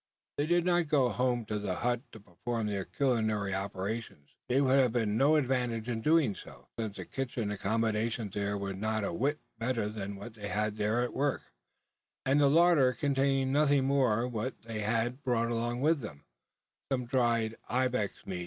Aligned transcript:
They 0.39 0.47
did 0.47 0.65
not 0.65 0.87
go 0.87 1.09
home 1.09 1.45
to 1.45 1.59
the 1.59 1.75
hut 1.75 2.01
to 2.11 2.19
perform 2.19 2.65
their 2.65 2.85
culinary 2.85 3.53
operations. 3.53 4.29
There 4.49 4.63
would 4.63 4.79
have 4.79 4.93
been 4.93 5.15
no 5.15 5.35
advantage 5.35 5.87
in 5.87 6.01
doing 6.01 6.33
so: 6.33 6.69
since 6.79 6.97
the 6.97 7.05
kitchen 7.05 7.51
accommodation 7.51 8.31
there 8.31 8.57
was 8.57 8.77
not 8.77 9.03
a 9.03 9.13
whit 9.13 9.37
better 9.59 9.89
than 9.89 10.15
where 10.15 10.31
they 10.31 10.49
were 10.49 11.01
at 11.03 11.13
work; 11.13 11.53
and 12.25 12.41
the 12.41 12.49
larder 12.49 12.93
contained 12.93 13.53
nothing 13.53 13.85
more 13.85 14.23
than 14.23 14.31
what 14.31 14.59
they 14.63 14.79
had 14.79 15.21
brought 15.21 15.51
along 15.51 15.81
with 15.81 15.99
them 15.99 16.25
some 16.91 17.05
dried 17.05 17.55
ibex 17.69 18.25
meat. 18.25 18.39